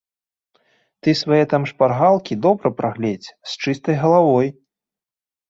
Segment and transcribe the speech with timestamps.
[1.07, 4.47] Ты свае там шпаргалкі добра прагледзь, з чыстай галавой!